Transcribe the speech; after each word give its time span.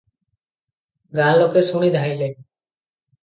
ଗାଁ 1.19 1.35
ଲୋକେ 1.41 1.63
ଶୁଣି 1.69 1.91
ଧାଇଁଲେ। 1.97 2.31